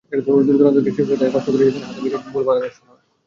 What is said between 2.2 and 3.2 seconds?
ভুল বানানের সনদ।